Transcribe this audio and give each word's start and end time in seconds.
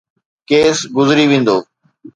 Case 0.49 0.77
گذري 0.97 1.25
ويندو. 1.31 1.57